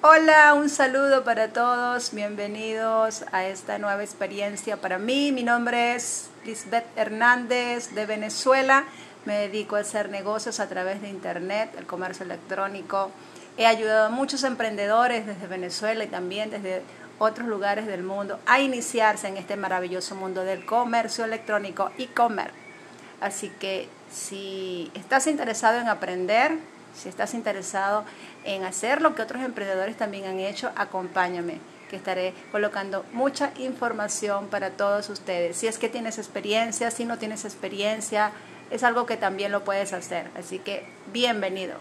[0.00, 5.32] Hola, un saludo para todos, bienvenidos a esta nueva experiencia para mí.
[5.32, 8.84] Mi nombre es Lisbeth Hernández de Venezuela,
[9.24, 13.10] me dedico a hacer negocios a través de Internet, el comercio electrónico.
[13.56, 16.84] He ayudado a muchos emprendedores desde Venezuela y también desde
[17.18, 22.52] otros lugares del mundo a iniciarse en este maravilloso mundo del comercio electrónico y comer.
[23.20, 26.52] Así que si estás interesado en aprender,
[26.98, 28.04] si estás interesado
[28.44, 34.48] en hacer lo que otros emprendedores también han hecho, acompáñame, que estaré colocando mucha información
[34.48, 35.56] para todos ustedes.
[35.56, 38.32] Si es que tienes experiencia, si no tienes experiencia,
[38.70, 40.30] es algo que también lo puedes hacer.
[40.36, 41.76] Así que bienvenido.